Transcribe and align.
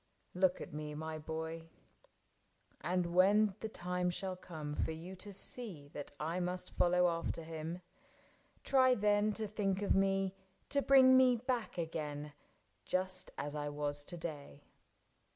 Look 0.33 0.59
at 0.59 0.73
me, 0.73 0.95
my 0.95 1.19
boy, 1.19 1.69
And 2.83 3.13
when 3.13 3.53
the 3.59 3.69
time 3.69 4.09
shall 4.09 4.35
come 4.35 4.73
for 4.73 4.89
you 4.89 5.15
to 5.17 5.31
see 5.31 5.89
That 5.89 6.09
I 6.19 6.39
must 6.39 6.71
follow 6.71 7.07
after 7.07 7.43
him, 7.43 7.83
try 8.63 8.95
then 8.95 9.31
To 9.33 9.47
think 9.47 9.83
of 9.83 9.93
me, 9.93 10.33
to 10.69 10.81
bring 10.81 11.15
me 11.15 11.35
back 11.35 11.77
again, 11.77 12.33
Just 12.83 13.29
as 13.37 13.53
I 13.53 13.69
was 13.69 14.03
to 14.05 14.17
day. 14.17 14.63